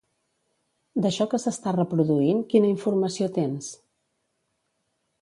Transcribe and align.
D'això 1.05 1.27
que 1.33 1.41
s'està 1.43 1.75
reproduint 1.77 2.41
quina 2.55 2.73
informació 2.73 3.31
tens? 3.39 3.71